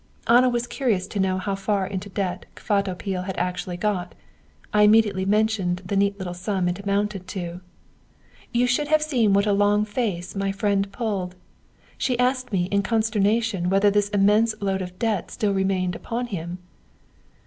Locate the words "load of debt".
14.59-15.29